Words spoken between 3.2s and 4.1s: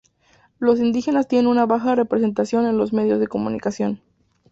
comunicación.